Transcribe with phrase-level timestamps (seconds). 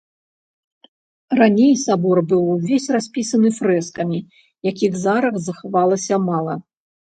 [1.39, 4.19] Раней сабор быў увесь распісаны фрэскамі,
[4.73, 6.53] якіх зараз захавалася мала.